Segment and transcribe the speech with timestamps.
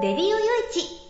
[0.00, 0.36] レディオよ
[0.70, 1.07] いち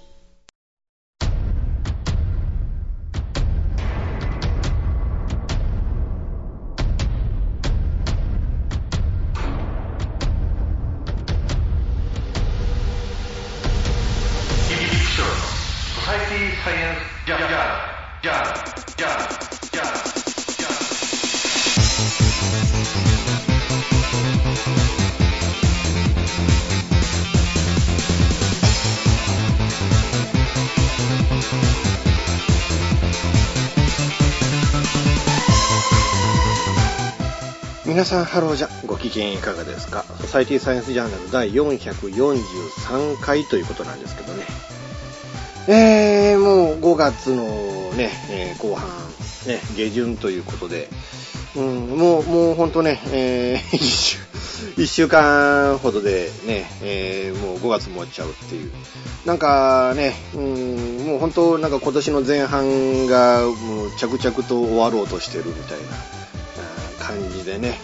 [38.08, 40.04] さんハローじゃご機嫌いかがですか？
[40.22, 44.44] ソサイティサイエンスジャーナル第443回ということなんですけどね。
[45.68, 47.44] えー、もう5月の
[47.92, 48.88] ね、えー後半、
[49.46, 50.88] ね、下旬ということで、
[51.56, 54.18] うん、もう、もうほんとね、えー、 一週、
[54.78, 58.72] 一週間ほどでね、えーもう5月も終わっちゃうっていう。
[59.26, 65.78] なんかね、うん、もう本当なんか今年の前半がもう着々と終わろうとしてるみたい
[66.98, 67.78] な感じでね、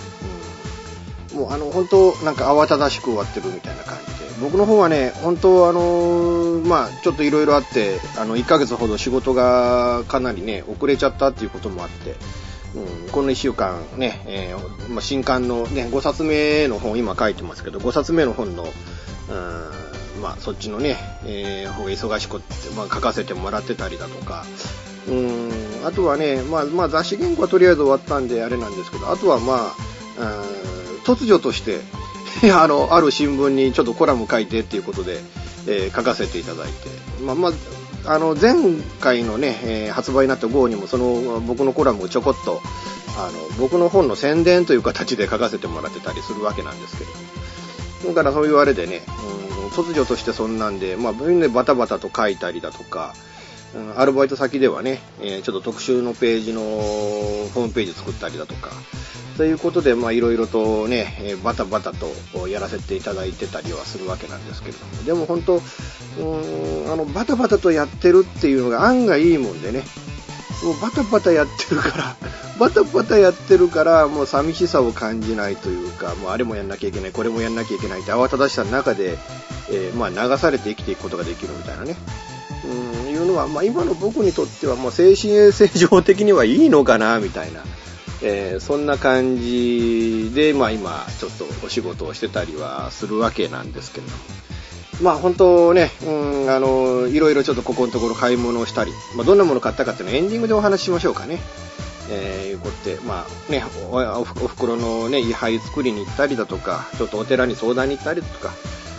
[1.34, 12.16] もうあの本当なんか慌ただしく終わってるみたいな感じで、僕の方はね、本当あのまあちょっといろいろあって、あの1ヶ月ほど仕事がかなりね、遅れちゃったっていうこともあって、
[12.74, 24.44] うん、この1週間ね、えーまあ、新刊のね、5冊目の本今書いてますけど、5冊目の本の、うん、まあそっちのね、えー方が忙しくって、まあ書かせてもらってたりだとか、
[25.08, 25.50] うん、
[25.84, 29.72] あとはね、まあ、まあ雑誌原稿はとりあえず終わったんであれなんですけど、あとはま
[30.18, 30.73] あ、うん
[31.04, 31.80] 突如として、
[32.52, 35.22] あの、ある新聞にちょっとコラム書いてっていうことで、
[35.66, 36.72] えー書かせていただいて、
[37.24, 37.48] まあま
[38.04, 38.54] あ、あの、前
[39.00, 42.60] 回のね、えー発売になった号にもその僕のコラムをちょこっと、
[43.16, 48.14] あの、僕の本の宣伝という形で書かせてもらってたりするわけなんですけれども。
[48.14, 49.02] だからそういうあれでね、
[49.62, 53.14] うん、突如としてそんなんで、まあ、みんなでバタバタと書いたりだとか、
[53.96, 58.70] アルバイト先ではね、えちょっと特集のページのホームページ作ったりだとか、
[59.36, 69.82] ということで、まあ、いろいろとね、えバタバタとやらせていただいてたりはするわけなんですけれども、でも本当、うーん、あの、バタバタとやってるっていうのが案外いいもんでね、
[70.62, 72.16] もうバタバタやってるから、
[72.60, 79.18] バタバタやってるから、もう寂しさを感じないというか、もうあれもやんなきゃいけない、これもやんなきゃいけないって慌ただしさの中で、
[79.70, 81.96] えーまあ流されて生きていくことができるみたいなね。
[82.64, 87.60] うん、いうのは、まあ今の僕にとっては、もう精神衛生上的にはいいのかな、みたいな。
[88.22, 94.18] えーそんな感じで、まあ今、ちょっとお仕事をしてたりはするわけなんですけれども。
[95.02, 101.38] まあ本当ね、うん、あの、いろいろちょっとここのところ買い物をしたり、まあどんなもの買ったかっていうのをエンディングでお話ししましょうかね。
[102.10, 108.52] えー、いうことで、まあね、おおふお袋のね、位牌作りに行ったりだとか、ちょっとお寺に相談に行ったりとか、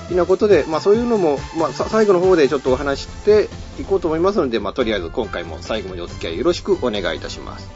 [0.08, 3.50] 的なことで、まあそういうのも、まあ最後の方でちょっとお話しして
[3.80, 7.70] いこうと思いますので、まあとりあえず今回も最後までお付き合いよろしくお願いいたします。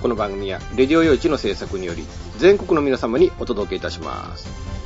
[0.00, 2.06] この番組は、レディオ用地の制作により、
[2.38, 4.85] 全国の皆様にお届けいたします。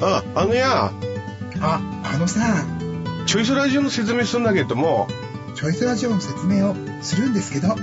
[0.00, 0.92] あ、あのや、
[1.60, 2.64] あ、あのさ、
[3.26, 5.08] チョイスラジオの説明するんだけども、
[5.54, 7.76] チョイスラジオの説明をするんですけど、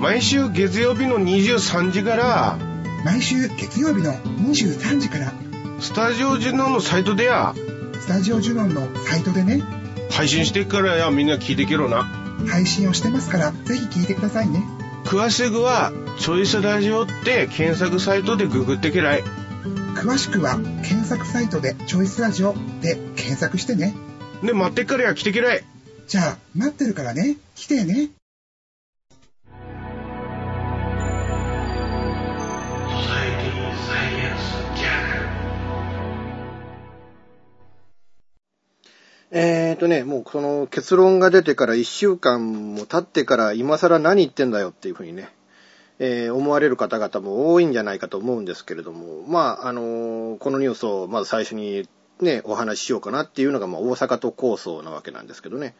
[0.00, 2.58] 毎週月曜日の23時から、
[3.04, 5.32] 毎週月曜日の23時から、
[5.80, 7.54] スタジオジュノンのサイトでや、
[8.00, 9.62] スタジオジュノンのサイトでね、
[10.10, 12.04] 配信してっからや、みんな聞いてけろな。
[12.48, 14.64] 配信をしてますから、ぜひ聞いてくださいね。
[15.04, 19.24] 詳しくは、チョイスラジオって検索サイトでググってけらい。
[19.96, 23.94] 詳しくは検索サイトでチョイスラジオで検索してね。
[24.42, 25.64] ね、待ってっからや来てきれ。
[26.06, 27.36] じゃあ、待ってるからね。
[27.54, 28.10] 来てね。
[39.30, 45.28] えーとね、もうその結論が出てから1週間も経ってから今更何言ってんだよっていうふうにね、
[45.98, 51.88] えー思われる方々も多いんじゃないかと思うんですけれども、まあ、あのこのニュースをまず最初に
[52.20, 55.74] ね、お話ししようかなっていうのが、まあ、大阪都構想なわけなんですけどね。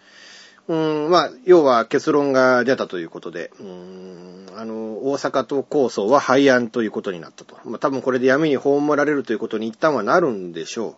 [0.69, 4.75] うん、まあ、要は結論が出たということで、うん、あの、
[5.09, 7.57] 大阪都構想は廃案ということになったと。
[7.65, 10.95] まあ、多分これで闇に葬られるということに一旦はなるんでしょう。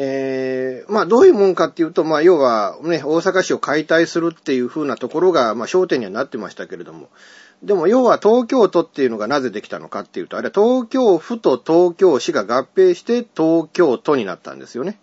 [0.00, 7.08] えー、まあどういうもんかっていうと、まあ要はね、大阪市を解体するっていう風なところが、まあ焦点にはなってましたけれども、
[7.62, 15.00] でも要は東京都っていうのがなぜできたのかっていうと、あれは東京府と東京市が合併して東京都になったんですよね。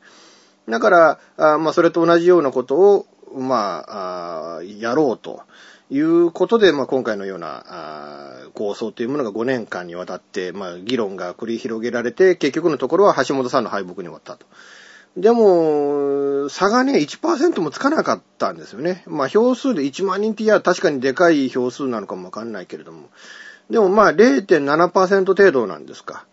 [0.69, 3.05] だから、あまあそれと同じようなことを、
[3.37, 5.43] まあ、あやろうと
[5.89, 14.45] いうことで、まあ今回のようなあ構想というものが5年間にわたって、まあ議論が繰り広げられて、結局のところは橋本さんの敗北に終わったと。
[15.17, 19.03] でも、差がね、1%もつかなかったんですよね。
[19.07, 23.09] まあ、票数で1万人っていや、確かにでかい票数なのかもわかんないけれども。
[23.69, 26.25] でもまあ、0.7%程度なんですか。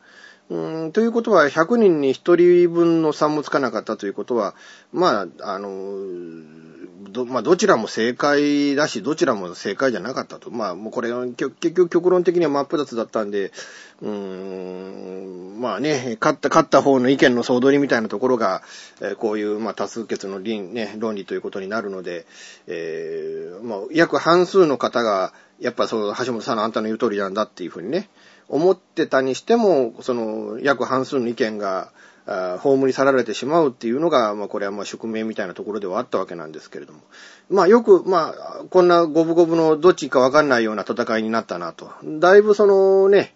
[0.93, 4.55] ということは、100人に1人分の差もつかなかったということは、
[4.93, 5.69] まあ、あの、
[7.11, 10.51] ど、まあ、どちらも正解だし、どちらも正解じゃなかったと。
[10.51, 13.53] まあ、もうこれ、結局極論的には真っ二つだったんで、
[14.01, 18.63] うん、まあね、勝った、勝った方の意見の総取りみたいなところが、
[19.01, 22.27] えこういう、まあ、多数決の理、ね、論理ということになるので、
[22.67, 28.09] えーまあ、約半数の方が、やっぱそう、橋本さんのあんたの言う通りなんだっていうふうにね、
[28.53, 31.91] 思ってたにしても、その、約半数の意見が、
[32.25, 37.01] あ葬り去られてしまうっていうのが、まあこれはまあ宿命みたいなところではあったわけなんですけれども。
[37.51, 41.91] まあよく、まあ、こんな五分五分のどっちかわかんないような戦いになったなと。
[42.05, 43.35] だいぶそのね、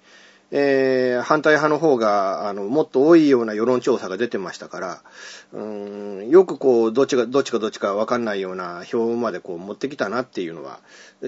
[0.53, 5.03] えー反対派の方が、あの、もっと多いような世論調査が出てましたから、
[5.53, 10.79] うん、よくこう、どっちが、どっちかどっちかわかんないような票までこう持ってきたなっていうのは、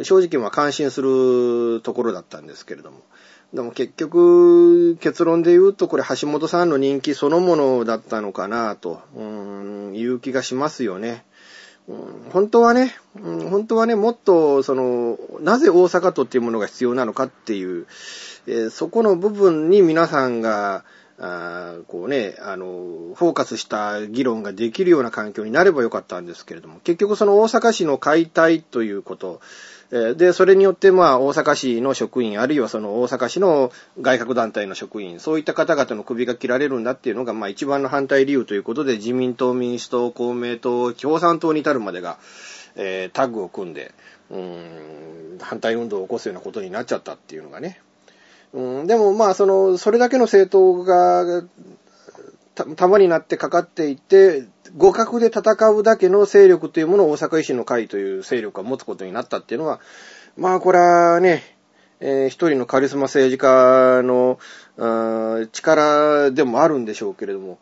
[0.04, 2.98] 正直まあ感心するところだったんですけれども。
[3.54, 11.24] でも結局、結論で言うと、これ橋本さんの人気そのものだったのかなと、うーん、いう気がしますよね。
[11.88, 17.86] うん本当はね、うん本当はね、もっと、その、なぜ大阪都っていうものが必要なのかっていう、
[18.46, 20.84] えーそこの部分に皆さんが、
[21.20, 22.66] あこうね、あの、
[23.14, 29.40] フォーカスした議論ができるような環境になればよかったんですけれども、結局その大阪市の解体ということ、
[29.90, 42.18] で、それによってまあ大阪市の職員、あるいはその大阪市の外郭団体の職員、そういった方々の首が切られるんだっていうのがまあ一番の反対理由ということで、自民党、民主党、公明党、共産党に至るまでが、
[42.76, 43.92] えータッグを組んで、
[44.30, 47.80] うん、反対運動を起こすようなことになっちゃったっていうのがね。
[48.52, 51.42] うん、でもまあその、それだけの政党が、
[52.76, 54.44] 束になってかかっていて、
[54.78, 59.80] 互角で戦うだけの勢力というものを大阪維新の会という勢力が持つことになったっていうのは、
[60.36, 61.42] まあこれはね、
[62.00, 64.38] えー一人のカリスマ政治家の
[65.52, 67.58] 力でもあるんでしょうけれども、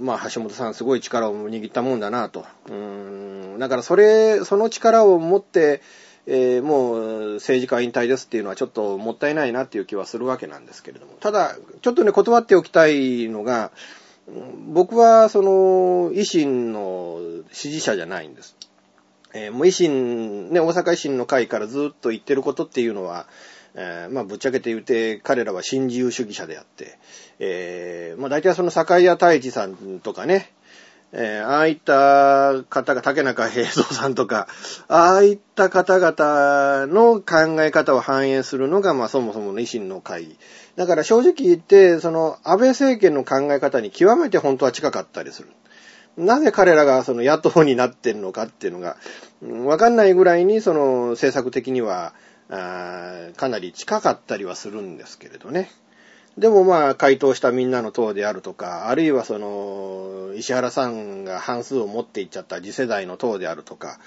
[0.00, 2.44] まあ橋本さんすごい力を握ったもんだなと。
[2.68, 5.82] うんだからそれ、その力を持って、
[6.26, 11.12] えーもう政治家引退ですっていうのはちょっともったいないなっていう気はするわけなんですけれども。
[11.20, 13.70] ただ、ちょっとね、断っておきたいのが、
[14.68, 17.20] 僕はその維新の
[17.52, 18.56] 支持者じゃないんです。
[19.34, 23.26] えーもう維新、ね、大阪維新の会からずっと言ってることっていうのは、
[23.74, 26.98] えーまあ、ぶっちゃけて言うて、彼らは新自由主義者であって、
[27.38, 30.52] えーまあ、大体その坂井谷太一さんとかね、
[31.12, 34.46] えーああいった方が、竹中平蔵さんとか、
[34.88, 40.36] ああいった方々の考え方を反映するのが、まあそもそもの維新の会。
[40.76, 45.48] だから正直言って、その安倍政権の考え方に極めて本当は近かったりする。
[46.18, 48.96] なぜ彼らがその野党になってるのかっていうのが、
[49.64, 52.12] わかんないぐらいにその政策的には、
[52.50, 55.70] あかなり近かったりはするんですけれどね。
[56.38, 63.98] でもまあ、回答したみんなの党であるとか、あるいはその、石原さんが半数を持っていっちゃった次世代の党であるとか、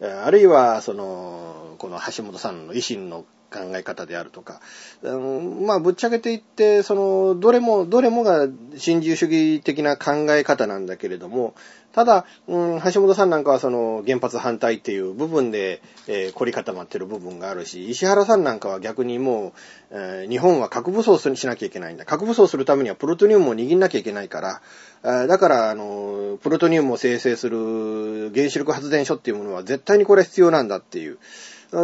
[0.00, 3.24] あるいはその、この橋本さんの維新の
[3.56, 4.60] 考え方であるとか、
[5.02, 11.54] うん、まあぶっちゃけて言って、その、どれも、どれもが新自由主義的な考え方なんだけれども、
[11.96, 19.52] ただ、うん、橋本さんなんかはその原発反対っていう部分で、えー凝り固まってる部分があるし、石原さんなんかは逆にもう、
[19.92, 22.04] えー日本は核武装するしなきゃいけないんだ。
[22.04, 24.60] 核武装するためにはプルトニウムを握んなきゃいけないか
[25.02, 31.18] ら、だから、あの、プルトニウムを生成する原子力発電所っていうものは絶対にこれ必要なんだっていう。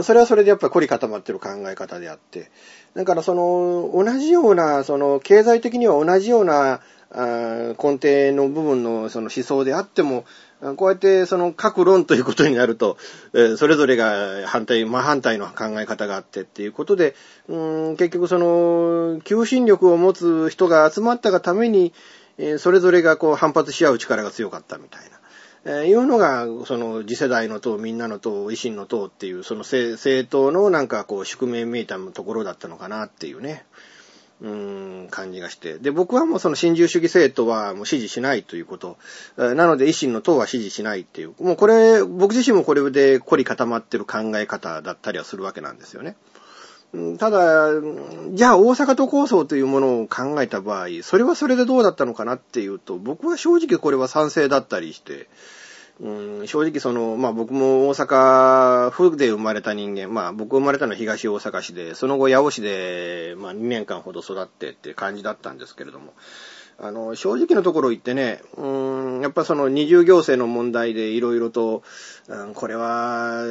[0.02, 2.50] それはそれでやっぱり凝り固まってる考え方であって。
[2.94, 6.80] だからその、同じような、その、経済的には同じような、
[7.14, 10.24] 根底の部分のその思想であっても、
[10.76, 12.96] こうやってその各論ということになると、
[13.56, 17.14] それぞれが反対、真反対の考え方があってっていうことで、
[17.48, 21.92] 結局その、求心力を持つ人が集まったがために、
[22.58, 25.21] それぞれがこう反発し合う力が強かったみたいな。
[25.64, 33.64] えいうのが、その次世代の党、みんなの党、維新の党っていう、その政党のなんかこう宿命めいたところだったのかなっていうね。
[34.40, 35.78] うーん、感じがして。
[35.78, 38.99] で、僕はもうその新自由主義政党はもう支持しないということ。
[39.37, 41.35] なので維新の党は支持しないっていう。
[41.40, 46.16] もうこれ、僕自身もこれで凝り固まってる考え方だったりはするわけなんですよね。
[47.18, 47.70] ただ、
[48.32, 55.28] じゃあ大阪都構想というものを考えた場合、それはそれでどうだったのかなっていうと、僕は正直これは賛成だったりして、
[56.00, 66.12] うん、正直その、まあ僕も大阪府で生まれた人間、まあ僕生まれたのは東大阪市で、その後八尾市で、まあ2年間ほど育ってって感じだったんですけれども、
[66.84, 71.84] あの、正直なところ言ってね、うーん、やっぱその二重行政の問題でいろいろと、
[72.26, 73.44] うん、これは、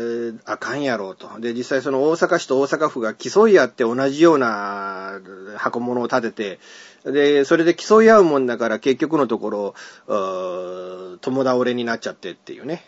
[0.43, 1.39] あかんやろうと。
[1.39, 5.21] で、実際その大阪市と大阪府が競い合って同じような
[5.55, 6.59] 箱物を立て
[7.05, 9.75] て、で、それで競い合うもんだから結局のところ、
[10.07, 12.85] うー友倒れになっちゃってっていうね、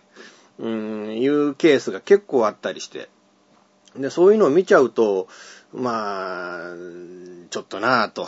[0.60, 3.08] うん、いうケースが結構あったりして。
[3.96, 5.30] で、そういうのを見ちゃうと、
[5.72, 6.60] まあ、
[7.50, 8.28] ちょっとなぁと。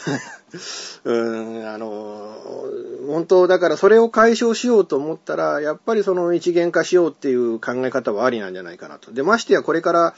[1.04, 2.36] うん、あの、
[3.06, 9.12] 本当だからそれを解消しようと思ったら、やっぱりその一元化しようっていう考え方はありなんじゃないかなと。
[9.12, 10.14] で、ましてやこれから、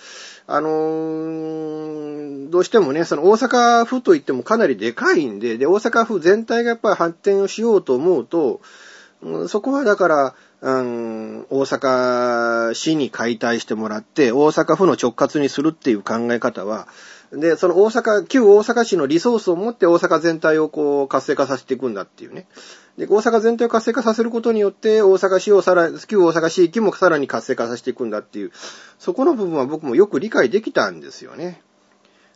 [0.46, 8.60] あの、どうしてもね、その大阪府といってもかなりでかいんで、で、大阪府全体がやっぱり発展をしようと思うと、
[9.48, 16.88] そこはだから、うん、大阪市に解体してもらって、大阪府の直轄にするっていう考え方は、
[17.32, 22.46] で、その大阪、旧大阪市のリソースを持って大阪全体をこう活性化させていくんだっていうね。
[22.98, 28.52] で、大阪全体を活性化させることによって、大阪市をさら、旧大阪市域もさらに活性化させていくんだっていう、
[28.98, 31.62] そこの部分は僕もよく理解できたんですよね。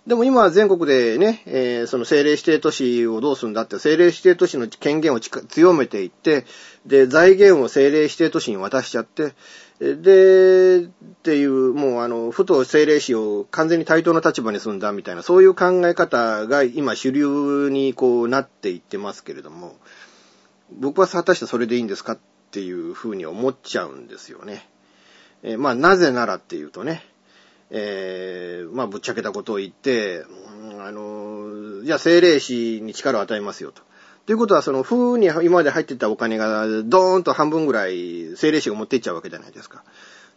[0.07, 6.47] でも今は全国でね、えーその政令指定都市をどうするんだって、政令指定都市の権限を強めていって、
[6.87, 9.35] で、財源を政令指定都市に渡しちゃって、
[9.79, 10.89] で、っ
[11.23, 19.77] ていう、もうあの、府と政令市を完全に対等の立場にすんだみたいな、そういう考え方が今主流にこうなっていってますけれども、
[20.73, 22.19] 僕は果たしてそれでいいんですかっ
[22.51, 24.67] ていうふうに思っちゃうんですよね。
[25.43, 27.05] えーまあ、なぜならっていうとね、
[27.71, 30.25] えーまあ、ぶっちゃけたことを言って、
[30.81, 33.83] あの、じゃあ政令市に力を与えますよと。
[34.27, 39.85] ということは、その、風に今まで入ってたお金が、ドーンと半分ぐらい政令市が持っていっちゃうわけじゃないですか。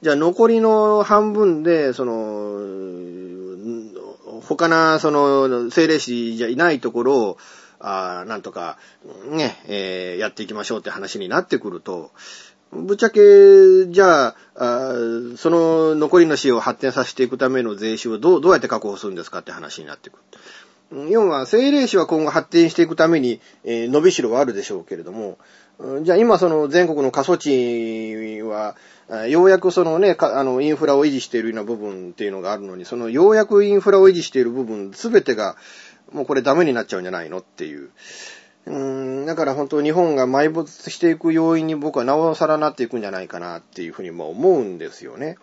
[0.03, 2.59] じゃあ残りの半分で、その、
[4.41, 7.37] 他な、その、政令市じゃいないところを、
[7.79, 8.77] あなんとか、
[9.31, 12.11] ね、えーやっていきましょうって話になってくると、
[12.71, 13.19] ぶっちゃけ、
[13.87, 14.93] じゃあ、
[15.37, 20.19] その残りの市を発展させていくための税収をどう、どうやって確保するんですかって話になってくる。
[20.91, 25.37] 要は、政令市は今後発展していくために、えー伸びしろはあるでしょうけれども、
[26.01, 28.75] じゃあ今その全国の過疎地は、
[29.27, 35.55] ようやくそのね、あの、インフラを維持しているような部分っていうのがあるのに、そのようやくインフラを維持している部分すべてが、
[36.11, 37.89] もうこれダメになっちゃうんじゃないのっていう。
[38.65, 45.37] うん、だから本当日本が埋没していく要因に僕はなおさらなっていくんじゃないかなっていうふうにも思うんですよね。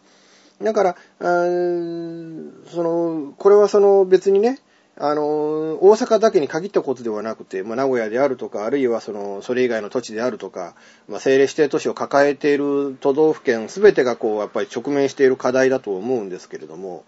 [0.63, 4.61] だから、その、これはその別にね、
[4.99, 10.75] あの、大阪だけに限ったことではなくて、まあ、名古屋であるとか、あるいはその、それ以外の土地であるとか、
[11.07, 17.05] まあ、政令指定都市を抱えている都道府県すべてがこう、やっぱり直面している課題だと思うんですけれども、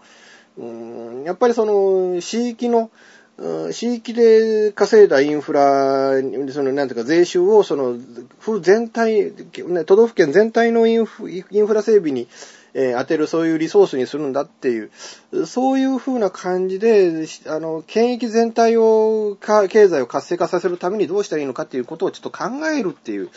[0.57, 2.91] うんやっぱりその、市域の、
[3.39, 6.13] うん市域で稼いだインフラ、
[6.51, 7.95] その、なんていうか、税収を、その、
[8.39, 9.31] 府全体、
[9.67, 12.27] ね、都道府県全体のインフインフラ整備に、
[12.73, 14.91] えー当てるそういうリソースにするんだっていう、
[15.45, 23.29] そういう風な感じで、あの、県域全体を、か経済を活性化させるためにどうしたらいいのかっていうことをちょっと考えるっていう、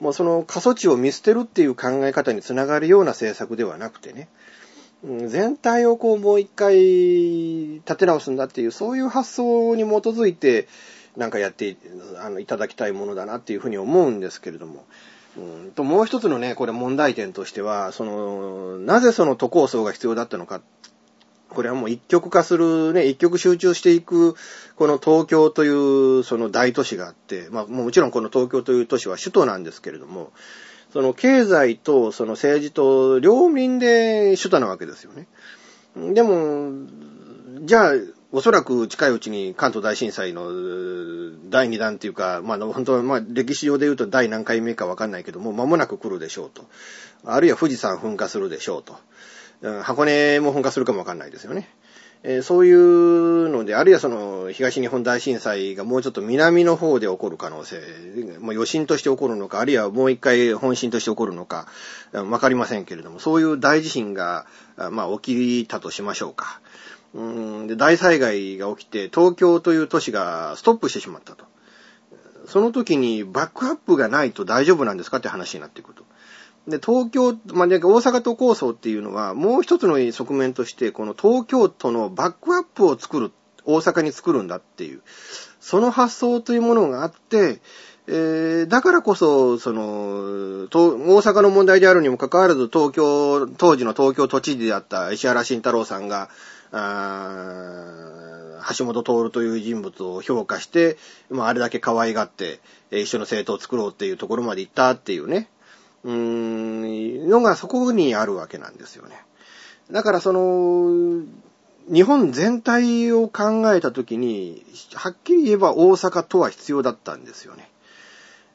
[0.00, 4.28] もうその過疎地を見捨てるっていう考え方につながるような政策ではなくてね、
[5.04, 10.66] 全体をこうもう一回立て直すんだっていう、そういう発想に基づいて、
[11.16, 11.76] なんかやって
[12.20, 14.84] あのいただきたいものだなっていうふうに思うんですけれども。
[15.36, 20.60] うんともう一つのね、これ問題点としては、その、なぜその都構想が必要だったのか。
[21.48, 24.34] これはもう一極化するね、一極集中していく、
[24.76, 30.32] この東京というその大都市があって、まあもちろんこの東京という都市は首都なんですけれども、
[30.92, 35.26] その経済とその政治と両輪で首都なわけですよね。
[36.14, 36.86] でも、
[37.62, 37.92] じゃあ、
[38.30, 40.44] おそらく近いうちに関東大震災の
[41.48, 46.64] 第2弾っていうか、まあ、本当は、まあ、歴史上で言うと第何回目かわかんないけども、間もなく来るでしょうと。
[47.24, 48.96] あるいは富士山噴火するでしょうと。
[49.82, 51.68] 箱根も噴火するかもわかんないですよね。
[52.24, 57.80] えーそういうので、あるいはその東日本大震災がもうちょっと南の方で起こる可能性、
[58.40, 61.68] まあ、余震として起こるのか、あるいはもう一回本震として起こるのか、
[62.12, 64.46] わかりませんけれども、そういう大地震が、
[64.90, 66.60] まあ、起きたとしましょうか。
[67.14, 71.44] うんで大災害が起きて、東京という都市がストップしてしまったと。
[72.46, 76.04] その時にバックアップがないと大丈夫なんですかって話になってくると。
[76.68, 83.32] で、東京、まあ、大阪都構想っていうのは、もう一つの側面として、この東京都のバックアップを作る、
[83.64, 85.00] 大阪に作るんだっていう、
[85.60, 87.60] その発想というものがあって、
[88.06, 96.30] えーだからこそ、その、大阪の問題であるにもかかわらず、東京、当時の東京都知事であった石原慎太郎さんが、
[96.70, 98.18] あ
[98.76, 100.98] 橋本徹という人物を評価して、
[101.30, 102.60] まあ、あれだけ可愛がって、
[102.90, 105.48] 一緒の政党を作ろうっていうところまで行ったっていうね、
[106.04, 109.16] うーん、のがそこにあるわけなんですよね。
[109.90, 111.24] だからその、
[111.92, 114.64] 日本全体を考えたときに、
[114.94, 117.70] はっきり言えば大阪とは必要だったんですよね。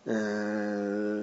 [0.05, 1.13] えー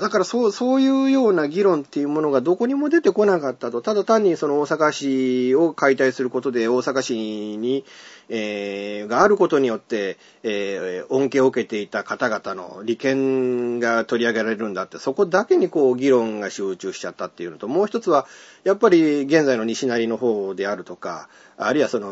[0.00, 3.82] だからそう、そういうような議論っていうものがどこにも出てこなかったと。
[3.82, 7.14] ただ単にその大阪市を解体することで大阪市
[7.58, 7.84] に、
[8.34, 18.26] えーがあることによって、えー恩恵を受けていた方々の利権が取り上げられるんだって、そこだけにこう議論が集中しちゃったっていうのと、もう一つは、
[18.64, 22.08] やっぱり現在の西成の方であるとか、あるいはその、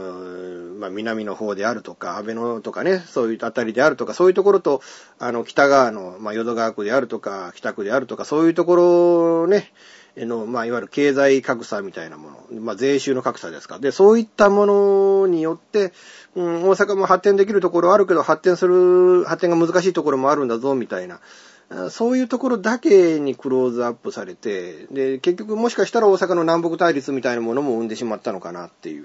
[0.78, 4.82] まあ、南の方であるとか、安倍のとかね、そういうあたりであるとか、そういうところと、
[5.18, 9.72] あの、北側の、まあ、淀川区であるとか、北区であるとか、そういうところね、
[10.16, 13.78] の、まあ、いわゆる経済格差みたいなもの、まあ、税収の格差ですか。
[13.78, 15.92] で、そういったものによって、
[16.34, 21.20] うん、大阪も発展できるところあるけど、発展する、発展が難しいところもあるんだぞ、みたいな。
[21.90, 29.04] そういうところだけにクローズアップされて、で、結局もしかしたら大阪の南北対立みたいなものも生んでしまったのかなっていう。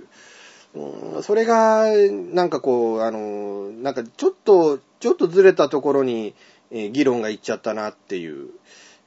[0.73, 1.85] うんそれが、
[2.33, 6.33] なんかこう、あの、なんかちょっと、ちょっとずれたところに、
[6.71, 8.49] 議論がいっちゃったなっていう、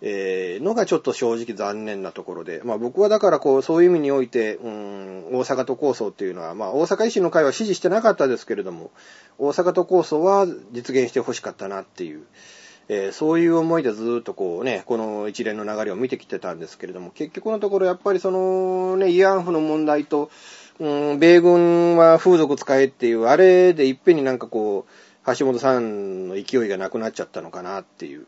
[0.01, 8.91] えーのがちょっと正直残念なところで、まあ僕はだからこう、そういう意味において、うん、大阪都構想っていうのは、まあ大阪維新の会は支持してなかったですけれども、
[9.39, 12.23] 大阪都構想は実現してほしかったなっていう、
[12.89, 20.31] えーそういう思いでずっとこうね、この一連の流れを見てきてたんですけれども、結局のところやっぱりそのね、慰安婦の問題と、
[20.79, 28.27] うん、米軍は風俗使えっていう、あれでいっぺんになんかこう、橋本さんの勢いがなくなっちゃったのかなっていう。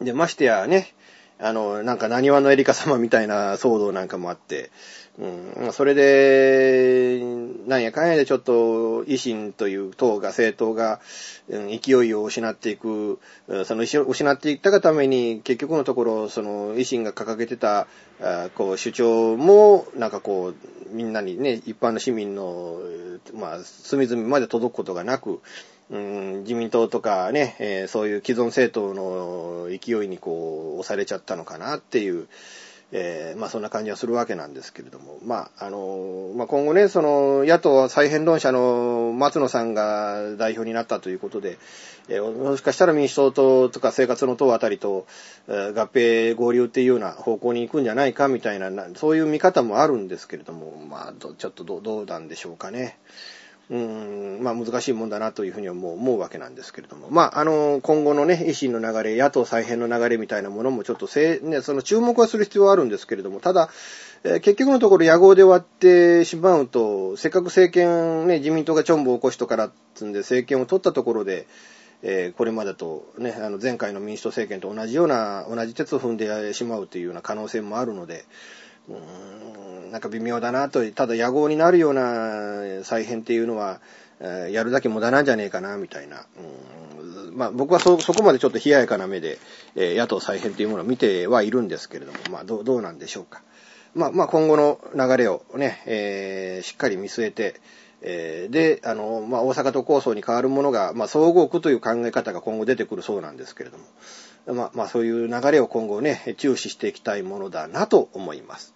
[0.00, 0.94] で、ましてやね、
[1.38, 4.70] あの、なんか、何話のエリカ様みたいな騒動なんかもあって、
[5.18, 7.22] うん、それで、
[7.66, 11.00] なんやかんやでちょっと、維新という党が、政党が、
[11.48, 13.18] うん勢いを失っていく、
[13.66, 17.88] その、失っていったがために、結局のところ、その、維新が掲げてた、
[18.22, 22.80] あこう、主張も、なんかこう、みんなにね、一般の市民の、
[23.34, 25.40] まあ、隅々まで届くことがなく、
[25.90, 32.28] うん、自民党とかね、えーそういう既存政党の勢いにこう、押されちゃったのかなっていう、
[32.94, 41.58] えーまあそんな感じはするわけなんですけれども、まああの、まあ今後ね、その野党再編論者の松野さんが代表になったということで、
[42.08, 45.06] えーもしかしたら民主党ととか生活の党あたりと、
[45.48, 52.98] えー合併合流っていうような方向に行くんじゃないかみたいな、そういう見方もあるんですけれども、まあちょっとどどうなんでしょうかね。
[53.70, 57.08] うん、まあ難しいもんだなというふうに思う思うわけなんですけれども。
[57.10, 63.70] まああの、今後のね、維新の流れ、野党再編の流れみたいなものもちょっとせ、ね、その注目はする必要はあるんですけれども、ただ、
[64.24, 71.46] えー結局のところ野合で終わってしまうと、せっかく政権、ね、自民党がチョンボを起こしとからっつんで政権を取ったところで、
[72.02, 78.24] えーこれまでとね、あの前回の民主党政権と同じような、同じ鉄を踏んでしまうというような可能性もあるので、
[79.90, 83.80] なんか微妙だなと、ただ野合になるような再編っていうのは、
[84.50, 86.26] やるだけ無駄なんじゃねえかな、みたいな。
[87.32, 89.38] まあ僕はそ、そこまでちょっと冷ややかな目で、
[89.74, 93.42] えー野党再編っていうものを見てはいるんですけれども、まあどう、どうなんでしょうか。
[93.94, 97.60] まあ、まあ、今後の流れをね、えーしっかり見据えて、
[98.00, 103.84] えーで、あの、まあ、大阪都構想に変わるものが、まあ、総合区という考え方が今後出てくるそうなんですけれども、
[104.46, 108.74] まあ、まあ、そういう流れを今後ね、注視していきたいものだなと思います。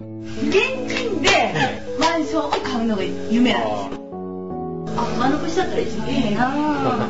[0.00, 0.54] 現
[0.88, 1.28] 金で
[1.98, 4.08] マンションを買うのが夢なんですよ。
[4.96, 7.08] あ、間延びしちゃったら一番いいなぁ。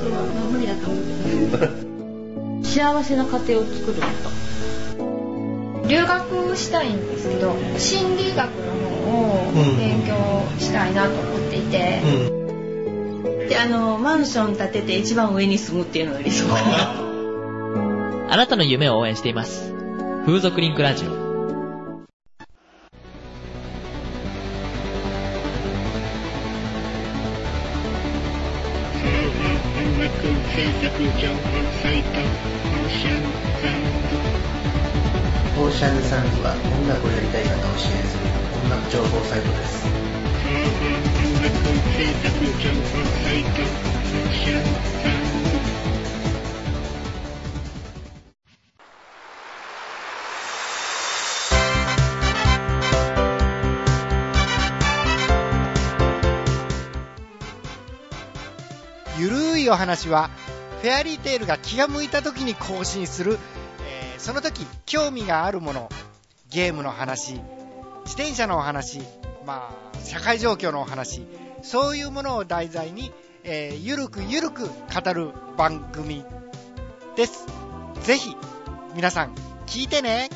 [0.00, 0.10] そう、
[0.50, 1.02] 無理だと思っ
[2.62, 2.68] て。
[2.68, 4.51] 幸せな家庭を作るのと。
[5.92, 8.72] 留学したいんですけど心理学の
[9.12, 10.14] 方を勉強
[10.58, 12.00] したいなと思っていて、
[13.50, 16.94] で、あの、マンション建てて一番上に住むっていうのが理想かな。
[18.32, 19.74] あなたの夢を応援しています。
[20.24, 21.08] 風俗リンクラジオ。
[21.08, 21.18] オー
[32.90, 34.01] シャン
[35.70, 38.24] ズサンズは音楽をやりたい方を支援する
[38.64, 39.86] 音楽情報サイトです。
[59.18, 60.30] ゆるいお話は
[60.80, 63.38] フェアリーテールが気が向いた時に更新する、
[64.22, 65.90] その時興味があるもの
[66.48, 67.32] ゲームの話
[68.04, 69.00] 自転車のお話
[69.44, 71.26] まあ社会状況のお話
[71.62, 76.24] そういうものを題材に、えーゆるくゆるく語る番組
[77.16, 77.46] です。
[78.02, 78.36] ぜひ
[78.94, 79.34] 皆さん
[79.66, 80.30] 聞いてね。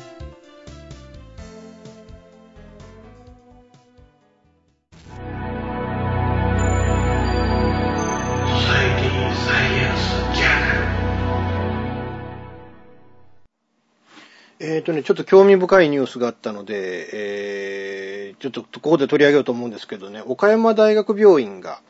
[14.77, 21.81] えっ、とね、ちょっと興味深いニュースがあったので、えー、ちょっとここで取り上げようと思うんですけどね、岡山大学病院が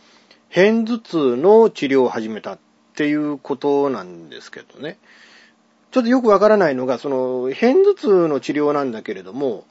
[0.56, 2.60] 片頭痛の治療を始めたっ
[2.96, 5.00] ていうことなんですけどね。
[5.92, 9.66] ちょっとよくわからないのが、その、片頭痛の治療なんだけれども、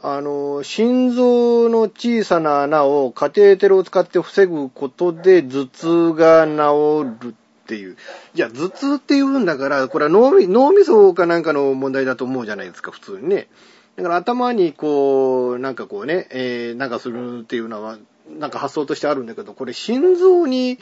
[0.00, 7.34] あの、心臓の小さな穴をカテーテルを使って防ぐことで頭痛が治る
[7.70, 7.96] っていう。
[8.34, 13.46] じゃあ、頭痛って言うんだから、これは脳み脳みそかなんかの問題だと思うじゃないですか、普通にね。
[13.94, 20.78] だから頭にこう、なんかこうね、えー、なんかするっていうのは、なんか発想としてあるんだけど、これ心臓に、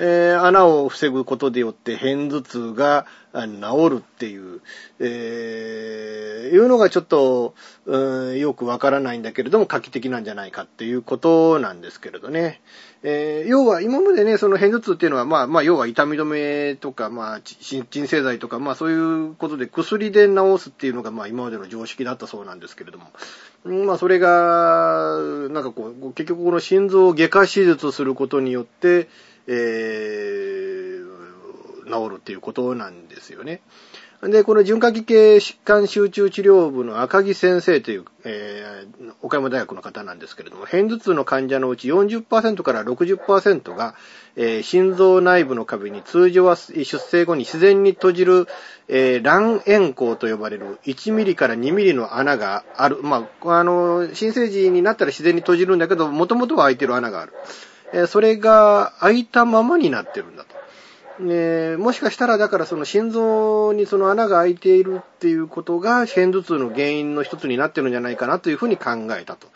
[0.00, 4.60] えー穴を防ぐことでよって片頭痛が治るっていう、
[5.00, 12.60] えーいうのがちょっと、うんよくわからないんだけれども、画期的なんじゃないかっていうことなんですけれどね。
[13.02, 23.84] えー要は今までね、その片頭痛っていうのは、まあ、まあ、要は痛み止めとか、まあ、鎮静剤とか、まあ、そういうことで薬で治すっていうのが、まあ、今までの常識だったそうなんですけれども。
[23.84, 25.18] まあ、それが、
[25.50, 29.08] なんかこう、結局この心臓を外科手術することによって、
[29.48, 31.08] えー
[31.88, 33.62] 治るっていうことなんですよね。
[34.22, 43.94] で、この循環器系疾患集中治療部の赤木先生という、えー岡山大学の方なんですけれども、片頭痛の患者のうち40%から60%が、
[44.36, 48.48] えー心臓内部の壁に通常は出生後に自然に閉じる、
[48.88, 53.02] えー卵円孔と呼ばれる1ミリから2ミリの穴がある。
[53.02, 57.32] まあ、あの、新生児になったら自然に閉じるんだけど、もともとは開いてる穴がある。
[57.92, 60.54] えそれが開いたままになってるんだと。
[61.28, 69.48] えもしかしたらだからその心臓にその穴が開いているっていうことが片頭痛の原因の一つになってるんじゃないかなというふうに考えたと。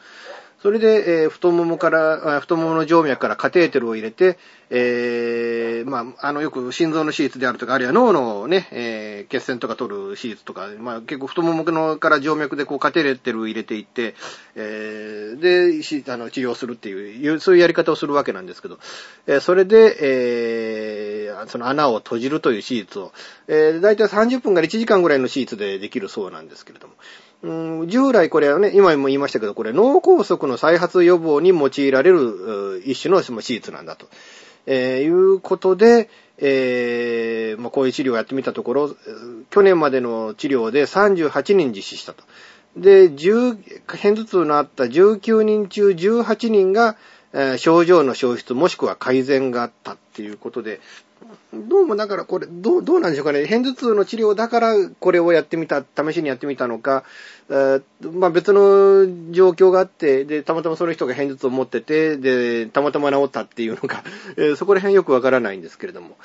[0.63, 4.39] それで、えー太ももから、太ももの静脈からカテーテルを入れて、
[4.71, 14.15] えーまあ、あの、よく心臓の手術であるとか、あるいは脳のね、えー血栓とか取る手術とか、まあ、結構太もものから静脈でこうカテーテルを入れていって、
[14.55, 18.79] えーで、しあの、治療するっていう、そういうやり方をするわけなんですけど、
[19.27, 23.13] えーそれで、えーその穴を閉じるという手術を、
[23.49, 26.95] えー、だいたい30分から1時間ぐらいの手術でできるそうなんですけれども、
[27.43, 34.07] 従来これはね、今も言いましたけど、これ脳梗塞の再発予防に用いられる一種の手術なんだと。
[34.67, 38.97] えーいうことで、えーまあ、こういう治療をやってみたところ、
[39.51, 42.23] 去年までの治療で38人実施したと。
[42.77, 46.97] で、10、片頭痛のあった19人中18人が、
[47.33, 50.81] えー症状の消失もしくは改善があったっていうことで、
[51.53, 53.45] どうもだからこれ、どう、どうなんでしょうかね。
[53.45, 57.05] 片頭痛の治療だからこれをやってみた、試しにやってみたのか、
[57.49, 57.83] えー
[58.13, 64.03] まあ別の状況があって、で、たまたまその人が片頭痛を持ってて、で、たまたま治ったっていうのか、
[64.37, 66.17] えーそこら辺よくわからないんですけれども。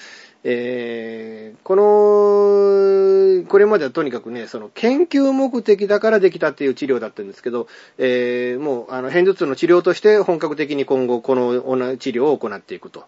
[0.44, 13.06] えーこの、これまではとにかくね、その研究目的だからできたっていう治療だったんですけど、えーもう、あの、片頭痛の治療として本格的に今後この治療を行っていくと。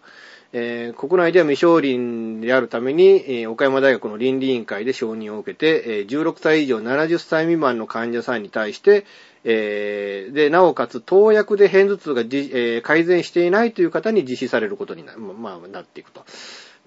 [0.51, 9.05] えー国内では未承認であるために、えー岡山大学の倫理委員会で承認を受けて、えー16歳以上70歳未満の患者さんに対して、
[9.43, 16.25] えーで、なおかつ投薬で片頭痛がじ、え改善していないという方に実施されることにな,、まあ、なっていくと。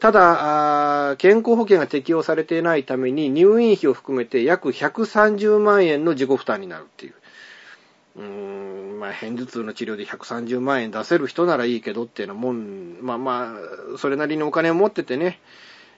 [0.00, 7.14] ただ、健康保険が適用されていないために入院費を含めて約130万円の自己負担になるっていう。
[8.16, 13.54] うーん、まあ、片頭痛の治療で130万円出せる人ならいいけどっていうのもん、まあま
[13.94, 15.40] あ、それなりにお金を持っててね、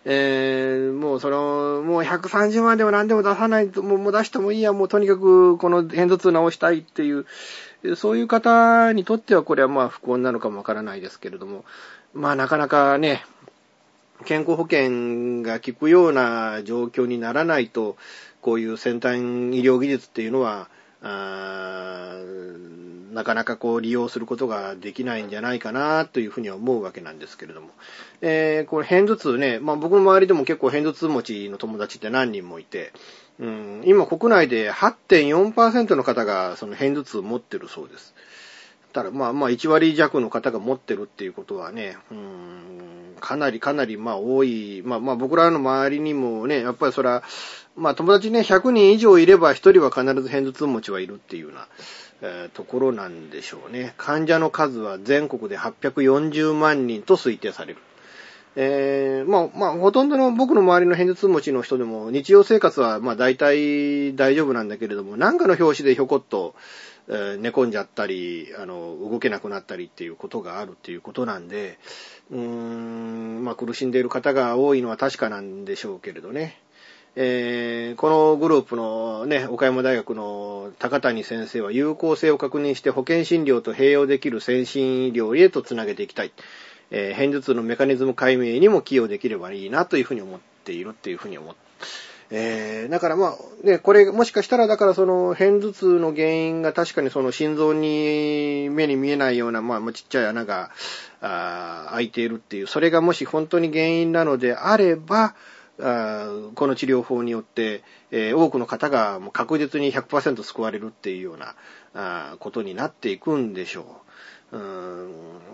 [0.06, 7.26] えー、もうその、もう130万でも何でも出さないと、もう出してもいいや、もうとにかくこの片頭痛治したいっていう、
[7.96, 11.64] そういう方にとってはこれはまあ不幸なのかもわからないですけれども、
[12.12, 13.24] まあなかなかね、
[14.26, 17.96] 健康保険が効くような状況にならないと、
[18.42, 19.22] こういう先端医
[19.62, 20.68] 療技術っていうのは、
[21.04, 22.16] あ
[23.12, 27.68] なかなかこう利用することができないんじゃないかなというふうには思うわけなんですけれども。
[28.20, 32.92] えーこれ片頭痛ね、まあ僕の周りでも結構片頭痛持ちの友達って何人もいて、
[33.38, 38.14] うん、今国内で8.4%の方がその片頭痛を持ってるそうです。
[38.94, 47.24] ただまあまあ1割弱の方が持ってるっていうことはね、うん、かなりかなりまあ多い、まあまあ僕らの周りにもね、やっぱりそれは、
[47.74, 51.66] まあ友達ね、100人以上いれば1人は必ず片頭痛持ちはいるっていうような、
[52.22, 53.94] えーところなんでしょうね。
[53.98, 57.80] 患者の数は全国で840万人と推定される。
[58.56, 66.54] えー、まあ、まあ、ほとんどの僕の周りの片頭痛持ちの人でも、日常生活は、まあ、大体大丈夫なんだけれども、何かの拍子でひょこっと、
[67.08, 71.78] 寝込んじゃったり、あの、動けなくなったりっていうことがあるっていうことなんで、
[72.30, 76.60] うーん、まあ、苦しんでいる方が多いのは確かなんでしょうけれどね。
[77.16, 86.32] えーこのグループのね、岡山大学の高谷先生は有効性を確認して保険診療と併用できる先進医療へとつなげていきたい。
[86.90, 91.63] えー、片頭痛のメカニズム解明にも寄与できればいいなというふうに思っているっていうふうに思って。
[92.36, 100.70] えー、だからまあ、ね、これ、もしかしたら、だからその、片頭痛の原因が確かにその心臓に目に見えないような、まあ、ちっちゃい穴が、
[101.20, 105.36] あ開いているっていう、それがもし本当に原因なのであれば、
[105.80, 111.54] あこの治療法によって、えー多くの方がもう確実に100%救われるっていうような
[111.94, 113.84] あことになっていくんでしょう。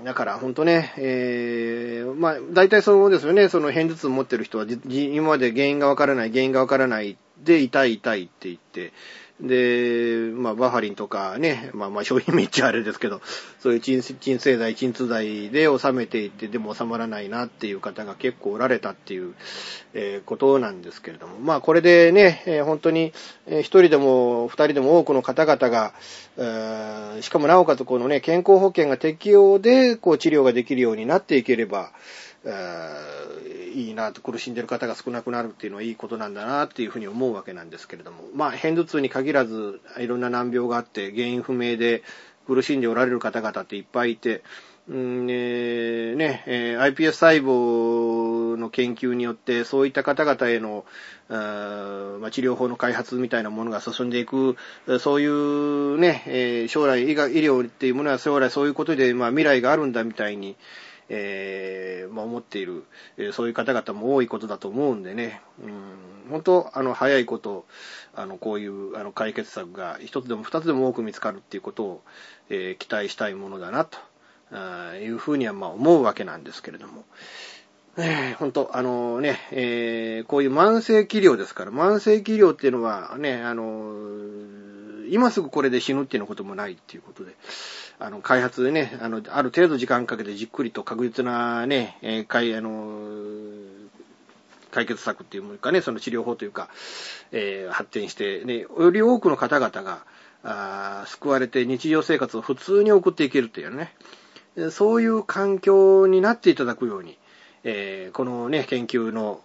[0.04, 8.92] だから本当ね、えー、まあ、大体そうですよね、その片頭痛持ってる人は、今まで原因がわからない、原因がわからないで、痛い痛いって言って、
[9.42, 13.20] で、まあ、バファリンとかね、まあまあ、商品名っちゃあれですけど、
[13.58, 19.34] そういう鎮静剤、鎮痛剤で収めていって、でも収まらないなっていう方が結構おられたっていう、
[19.94, 23.12] えーことなんですけれども、まあ、これでね、えー本当に、
[23.48, 25.92] 一人でも二人でも多くの方々が、
[27.22, 31.92] しかもなおかつこのね、健康保険が適用で、こう治療ができるようになっていければ、
[33.70, 42.02] いいなと、苦しんでる方が少なくなるっていうのはいいことなんだなっていうふうに思うわけなんですけれども、まあ、片頭痛に限らず、いろんな難病があって、原因不明で
[42.46, 44.42] 苦しんでおられる方々っていっぱいいて、
[44.88, 50.84] うんえーね、えー iPS 細胞の研究によって、そういった方々への、
[51.28, 54.56] あまあ、治療法の開発みたいなものが進んでいく、
[54.98, 60.56] そういうね、えー将来医医療っていうものは将来そういうことで、まあ、未来があるんだみたいに、
[61.12, 62.84] えーまあ、思っている、
[63.18, 67.66] えそういう方々も多いことだと思うんでね、うん、本当、あの、早いこと、
[68.14, 72.02] あの、こういう、あの、解決策が一つでも二つでも多く見つかるっていうことを、
[72.48, 73.98] えー期待したいものだな、と
[74.96, 77.04] いうふうには、まあ、思うわけなんですけれども。
[77.96, 84.30] えー本当、あのね、えーこういう慢性期療ですから、慢性期療っていうのはね、あの
[85.10, 87.34] 今すぐこれで死ぬっていうようなこともないっていうことで、
[88.00, 92.88] あの、開発でね、あの、ある程度時間かけてじっくりと確実なね、えーかいあの
[94.70, 96.70] 解決策っていうかね、その治療法というか、
[97.30, 100.04] えー発展して、ね、より多くの方々が、
[100.42, 103.92] あー救われて日常生活を普通に送っていけるっていうね、
[104.70, 107.18] そういう環境になっていただくように、
[107.64, 109.42] えーこのね、研究の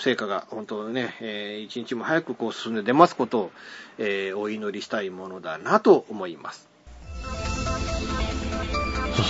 [0.00, 3.50] 成果が本当ね、えー一日も早くこう進んで出ますことを、
[3.98, 6.71] えーお祈りしたいものだなと思います。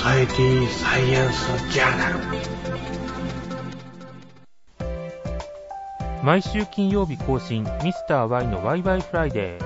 [0.03, 2.17] ソサエティサイエンスジャーナル
[6.25, 9.65] 毎週金曜日更新ミスター y のワイワイフライデー。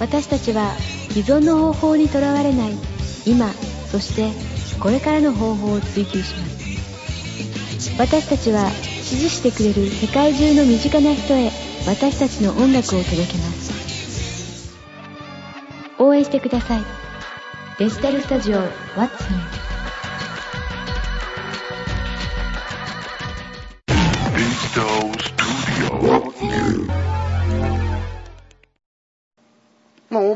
[0.00, 0.76] 私たちは
[1.10, 2.72] 既存の方法にとらわれない。
[3.26, 3.52] 今
[3.90, 4.30] そして
[4.80, 6.58] これからの方法を追求します。
[7.98, 11.50] 私たちは支持してくれる世界中の身近な人へ
[11.86, 14.76] 私たちの音楽を届けます。
[15.98, 16.84] 応援してください。
[17.78, 18.58] デジタルスタジオ
[18.96, 19.67] What's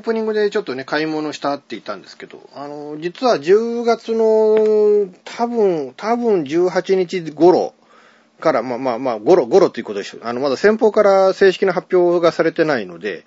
[0.03, 7.73] ープニングでちょっとね、買い物したって言ったんですけど、あの、実は10月の、多分、多分18日頃
[8.41, 10.21] から、まあまあまあ、頃、頃ということでしょう。
[10.25, 13.25] あの、まだ先方から正式な発表がされてないので、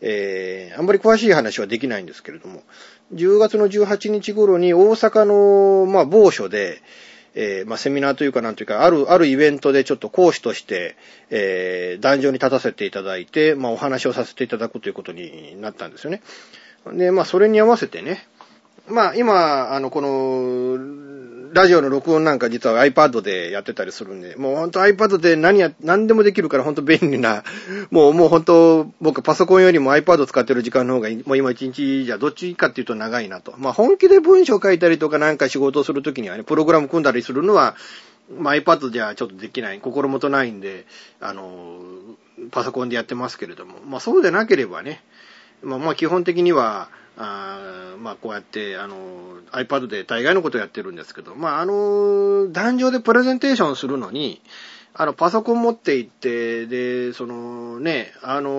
[0.00, 2.62] えー、あんまり詳しい話はできないんですけれども、
[3.14, 6.80] 10月の18日頃に大阪の、まあ、某所で、
[7.34, 10.96] えー、まあ、セミナーというかなんというか、ある、あるイベントでちょっと講師として、
[11.30, 16.22] えー、壇上に立たせていただいて、まあ、お話をさせていただくということになったんですよね。
[16.92, 18.26] で、まあ、それに合わせてね、
[18.88, 21.21] まあ、今、あの、この、
[21.52, 27.44] ラジオの録音なんか実は iPad でやってたりするんで、もうほんと iPad で何や、何でもできるからほんと便利な、
[27.90, 33.52] もうもうほんと僕パソコンよりも iPad 使ってる時間の方が、もう今一日じゃどっちかっていうと長いなと。
[33.58, 37.76] まあ本気で文章書いたりとかなんか仕事をするときにはね、プログラム組んだりするのは、
[38.38, 40.86] まあ iPad じゃちょっとできない、心もとないんで、
[41.20, 41.82] あの、
[42.50, 45.02] パソコンでやってますけれども、まあそうでなければね、
[45.62, 48.96] まあまあ基本的には、あまあこうやって、あの、
[49.52, 54.40] iPad で大概のことやってるんですけど、まああの、壇上でプレゼンテーションするのに、
[54.94, 58.50] あの、パソコン持って行って、で、そのね、あの、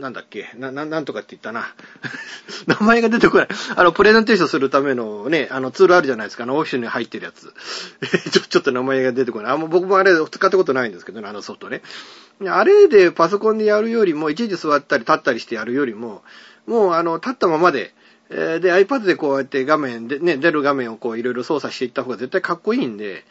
[0.00, 1.74] なんだっけ、な、ななんとかって言ったな。
[2.66, 3.48] 名前が出てこない。
[3.74, 7.52] あの、プレゼンテーションするためのね、あのツールあるじゃないですか、あの、オフィスに入ってるやつ。
[8.30, 9.52] ちょ、ちょっと名前が出てこない。
[9.52, 11.82] あ、もう僕もあれ使ったことないんですけどね、あのソフトね。
[12.46, 16.22] あれでパソコンでやるよりも、いちいち座ったり立ったりしてやるよりも、
[16.66, 17.92] もうあの、立ったままで、
[18.30, 23.24] え、で、iPad でこうやって画面で、ね、出る画面をこういろいろ操作していった方が絶対かっこいいんで、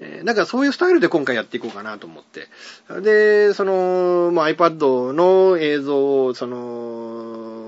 [0.00, 2.48] えー、だかそういうスタイルで今回やっていこうかなと思って。
[3.00, 7.15] で、その、まあ、iPad の映像を、その、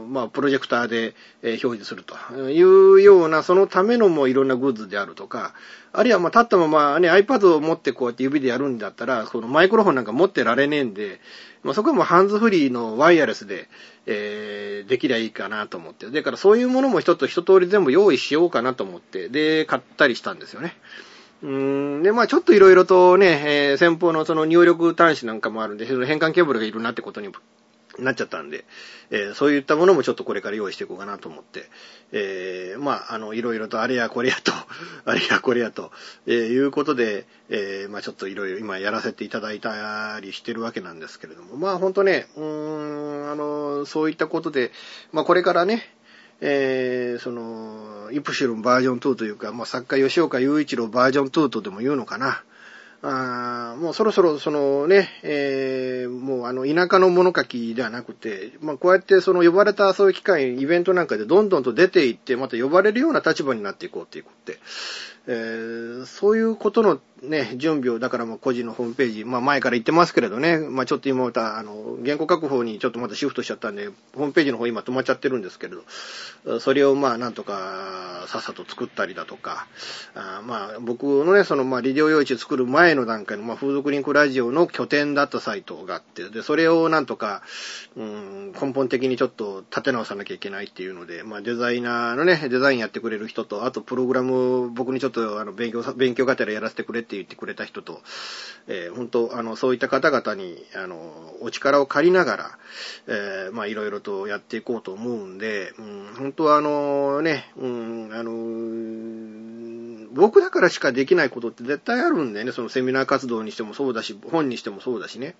[0.09, 2.16] まあ、プロジェクターで、え表示すると
[2.51, 5.55] いうような、そのためのもういろんなグッズであるとか、
[5.92, 11.21] あるいはまあ、立ったままね、iPad を持ってこうやって指でやるんだったら、そのマイクロフォンなんか持ってられねえんで、
[11.62, 13.68] まあ、そこはもうハンズフリーのワイヤレスで、
[14.07, 16.11] えー、できりゃいいかなと思って。
[16.11, 20.77] だからそういうものも一つ一通り全部用意しようかなと思って、で、買ったりしたんですよね。
[21.42, 27.31] うん、で、まあちょっといろいろとね、えー、先方のその入力端子なんかもあるんで、変換ケーブルがいるなってことに
[27.99, 28.65] なっちゃったんで、
[29.11, 31.65] えー、そういったものもちょっとこれから用意していこうかなと思って、
[32.13, 34.53] えー、まあ、あの、いろいろとあれやこれやと、
[35.05, 35.91] あれやこれやと、
[36.27, 44.73] えー、いうことで、えー、まあちょっといろいろ今やらせていただいたりしてるわけなんですけれども、まあ本当ね、うーん、あの、そういったことで、
[45.13, 45.95] まあこれからね、
[46.41, 52.45] えー、その、イプシロンバージョン2というか、まあ、作家吉岡雄一郎バージョン2とでも言うのかな。
[53.01, 64.59] あもうそろそろそのね、えー、もうあの田舎の物書きではなくて、まあこうやってその呼ばれたそういう機会、イベントなんかでどんどんと出ていって、また呼ばれるような立場になっていこうっていうことで、
[65.29, 75.75] えー、そういうことのね、準備を、だからもう個人のホームページ、まあ前から言ってますけれどね、まあちょっと今また、あの、原稿書く方にちょっとまたシフトしちゃったんで、ホームページの方今止まっちゃってるんですけれ
[76.45, 79.67] ど、それをまあなんとかさっさと作ったりだとか、
[80.15, 87.43] あまあ僕のね、そのまあリディオ用地作る前の段階の、まあ風俗リンクラジオの拠点だったサイトがあって、で、それをなんとか、
[87.97, 98.03] うん、根本的にちょっと立て直さなきゃいけないっていうので、まあデザイナーのね、デザインやってくれる人と、あとプログラム僕にちょっとあの勉強、勉強がてらやらせてくれってって言ってくれた人と、
[98.67, 102.59] えー、本当、あの、そういった方々に、あの、お力を借りながら、
[103.07, 112.53] えー、まあ、いろいろとやっていこうと思うんで、うん、本当はあの、ね、うん、あの、僕だからしかできないことって絶対あるんでね。
[112.53, 115.35] そのセミナー活動にしてもそうだし、本にしてもそうだしね。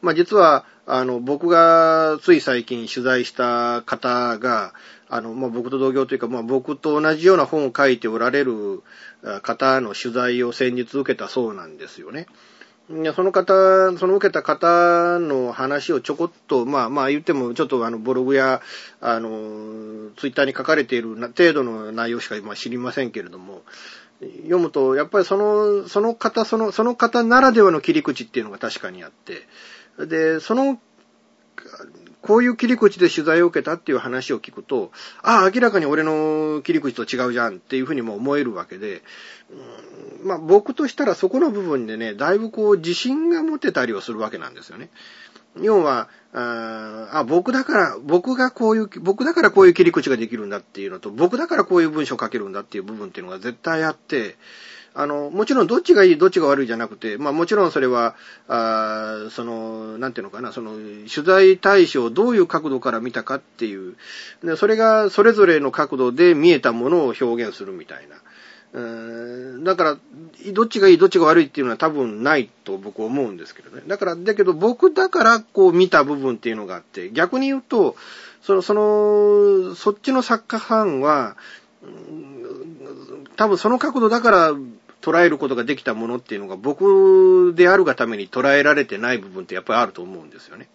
[0.00, 4.74] まあ実は、あの、僕がつい最近取材した方が、
[5.08, 8.82] あの、まあ僕と同業というか、まあ僕と同じような本を書いておられる
[9.42, 12.26] 方の取材を先日受けたそうなんですよね。
[13.16, 18.60] その方、その受けた方の話をちょこっと、まあまあ言っても、ちょっとあの、ブログや、
[19.00, 23.62] あの、ツイッターに書かれている程度の内容しか今知りませんけれども、
[24.20, 29.48] 読むと、やっぱりその、その方、その、その方ならではの切り口っていうのが確かにあって、
[29.98, 30.80] で、その、
[32.24, 34.90] こういう切り口で取材を受けたっていう話を聞くと、
[35.22, 39.02] ああ、明らかに俺の切り口と違うじゃんっていうふうにも思えるわけで、
[40.22, 44.88] うん、まあ僕としたらそこの部分でね、だいぶこう自信が持てたりをするわけなんですよね。
[45.60, 54.36] 要は、ああ、僕だから、僕がこういう、僕だからこういう切り口ができるんだっていうのと、僕だからこういう文章を書けるんだっていう部分っていうのが絶対あって、
[54.96, 58.14] あの、もちろんどっちがいい、どっちが悪いじゃなくて、まあもちろんそれは、
[58.46, 60.72] あその、なんていうのかな、その、
[61.12, 63.96] 取材対象をどういう角度から見たかっていう、
[64.44, 68.16] でそれがそれぞれの角度で見えたものを表現するみたいな。
[69.62, 69.96] だから、
[70.52, 73.82] どっちがいい、どっちが悪いっていうのは多分ないと僕思うんですけどね。
[73.86, 77.94] だから、だけど僕だからこう見た部分っていうのがあって、逆に言うと、
[78.42, 81.36] その、その、そっちの作家班は、
[83.36, 84.52] 多分その角度だから
[85.04, 90.68] 捉えることができたものっていうのが僕であるがために捉えられてない部分ってやっぱりあると思うんですよね。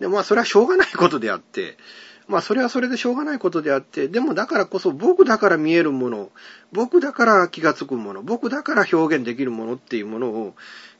[0.00, 1.76] で、まあそれはしょうがないことであって、
[2.26, 6.30] まあそれはそれでしょうがないことであって、でもだからこそ僕だから見えるもの、
[6.72, 10.54] 僕だから気がつくもの、僕だから表現できるものっていうものを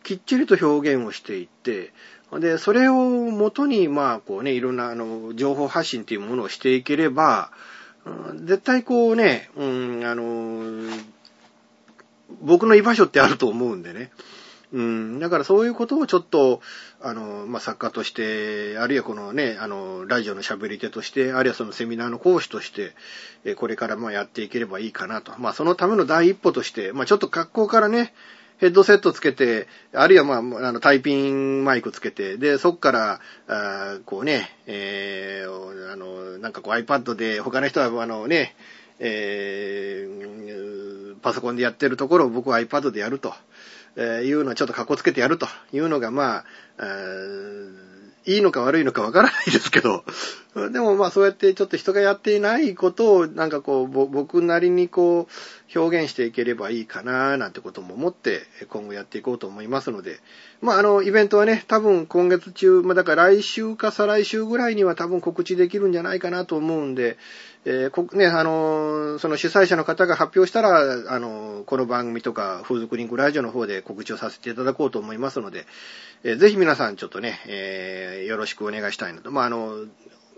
[0.05, 1.93] きっちりと表現をしていって、
[2.39, 7.51] で、それをもとに、まあこうね、いろんなあの、情報発信っていうものをしていければ、
[8.35, 10.91] 絶対こうね、うん、あの、
[12.43, 14.11] 僕の居場所ってあると思うんでね。
[14.73, 16.61] うん、だからそういうことをちょっと、
[17.01, 22.95] あの、まあ、作家として、あるいはこのね、あの、ラジオの喋り手として、あるいはそのセミナーの講師として、
[23.45, 25.33] えこれからまやっていければいいかなと。
[25.39, 28.15] まあ、そのための第一歩として、まあ、ちょっと格好からね、
[28.59, 38.55] ヘッドセットつけて、あるいはまあ、あの、タイピンマイクつけて、で、そっから、あこうね、えー、あの、なんかこう iPad で、他の人はあのね、
[39.01, 43.35] えー、パソコンでやってるところを僕は iPad でやると、
[43.97, 46.45] えー、いうのをちょっと格好つけてやるというのが、まあ、
[46.79, 47.91] え
[48.27, 50.05] いいのか悪いのかわからないですけど、
[50.73, 55.27] でもまあそうやってちょっと人がやっていないことをなんかこう僕なりにこ
[55.75, 60.21] う表現していければいいかななんてことも思って今後やっていこうと思いますので、
[60.61, 67.17] まああのイベントはね、多分今月中、まあだから来週か再来週ぐらいには多分告知できるんじゃないかなと思うんで、
[67.67, 75.67] えー、こね、あの、その主催者の方が発表したら、あの、この番組とか、風俗リンクラジオの方で告知をさせていただこうと思いますので、
[76.25, 79.31] えー、ぜひ皆さんちょっとね、えー、よろしくお願いしたいなと。
[79.31, 79.77] まあ、あの、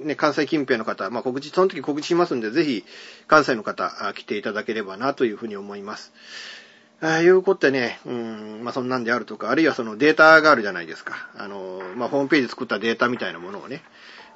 [0.00, 2.84] ね、関西近辺の方、まあ、告知、その時告知しますんで、ぜひ、
[3.28, 6.12] 関西の方、来ていただければな、というふうに思います。
[7.00, 11.28] ああいうことでね、うん、まあ、そんなんであるとか、あるいはそのデータがあるじゃないですか。
[11.36, 13.82] あの、まあ、ホームページ作ったデータみたいなものをね、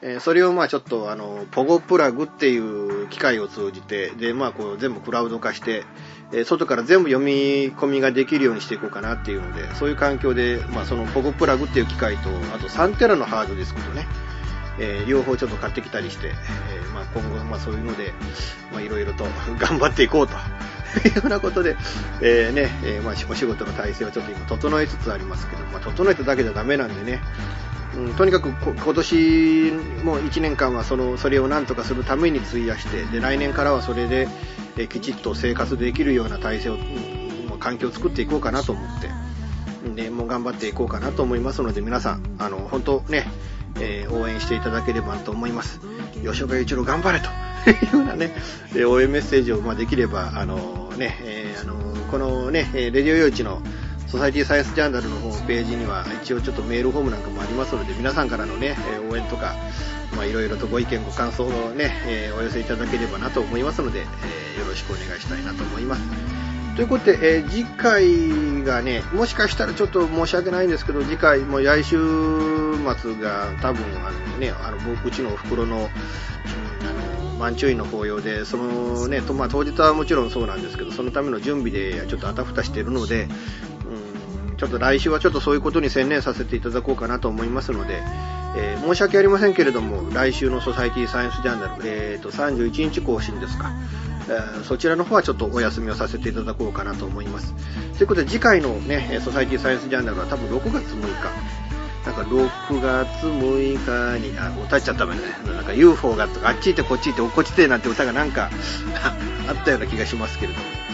[0.03, 5.85] えー、それをまあちょっとあの、ポゴプラグっていう機械を通じて、で、まあこう全部クラウド化して、
[6.33, 14.07] えー、外から全部読み込みができるようにしていこうかなっていうので、そういう環境で、まあそのポゴプラグっていう機械と、あと3テラのハードディスクとね、
[14.79, 16.33] えー、両方ちょっと買ってきたりして、え、
[16.93, 18.13] まあ今後、まあそういうので、
[18.73, 19.25] まあいろいろと
[19.59, 20.35] 頑張っていこうと。
[21.09, 21.77] いうようなことで、
[22.21, 27.21] えー、ね、えー、まあお仕事の体制をちょっと今整えつつありますけど、まあ整えただけじゃダメなんでね、
[27.97, 29.73] うん、とにかく今年
[30.05, 34.29] も1年間はそのそれをなんとかするために費やしてで来年からはそれで、
[34.77, 36.77] えきちっと生活できるような体制を、う
[37.57, 39.27] ん、環境を作っていこうかなと思って。
[39.95, 43.25] でもう頑張っていこうかなと思いますので皆さんあの本当ね、
[43.81, 45.81] えー、応援していただければと思います。
[46.25, 47.29] 吉岡雄一郎頑張れと。
[47.71, 48.33] いうようなね、
[48.87, 51.75] 応援メッセージを、ま、できればあのね、えー、あの
[52.07, 53.63] このねレディオ用地の
[54.07, 58.77] ソサイティサイエンスジャーナルのホームページには一応ちょっとメールフォームなんかもありますので皆さんからのね、
[59.11, 59.57] 応援とか、
[60.15, 64.07] まあ、いろいろとご意見ご感想をね、えお寄せいただければなと思いますので、
[64.57, 66.03] えよろしくお願いしたいなと思います。
[66.77, 83.29] ということで、えー、次回がね、もしかしたらちょっと申し訳ないんですけど、次回、も来週末が多分、あのね、あの、うちのお袋の、あの、満中院の法要で、そのね、とまあ、当日はもちろんそうなんですけど、そのための準備でちょっとあたふたしているので、
[83.91, 84.07] うん
[84.57, 88.03] ちょっと来週はちょっとそういうことに専念させていただこうかなと思いますので、
[88.57, 93.71] えー、申し訳ありませんけれども、来週のソサイティサイエンスジャーナル、えーと、31日更新ですか。
[94.65, 97.55] そちらの方はちょっとお休みをさせていただこうかなと思います。
[97.97, 101.66] ということで次回のね、ソサイティサイエンスジャーナルは多分6月6日。
[102.07, 105.21] なんか6月6日に、あ、歌っちゃっためね。
[105.45, 108.51] なんか UFO がとか、あっち行ってこっち行って落っこちてなんて歌がなんか
[109.49, 110.87] あったような気がしますけれども。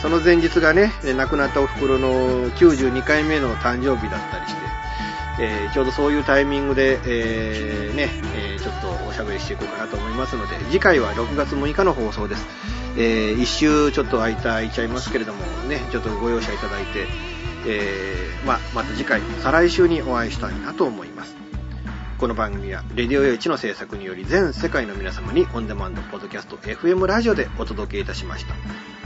[0.00, 4.60] その前日がね、亡くなったお袋の92回目の誕生日だったりして、
[5.40, 12.46] えーちょうどそういうタイミングで、えーね、えーちょっとおしゃべりしていこうかなと思いますので、次回は6月6日の放送です。
[12.96, 17.06] えー一周ちょっと空いた、空いちゃいますけれども、ね、ちょっとご容赦いただいて、
[17.66, 21.36] えーまあ、また次回、再来週にお会いしたいなと思います。
[22.18, 28.54] この番組は、レディオ用地の制作により全世界の皆様にオンデマンドポッドキャスト FM ラジオでお届けいたしました。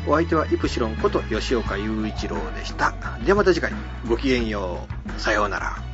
[0.07, 2.93] お相手はイプシロンこと吉岡雄一郎でした。
[3.25, 3.73] ではまた次回、
[4.09, 4.87] ごきげんよ
[5.17, 5.21] う。
[5.21, 5.94] さようなら。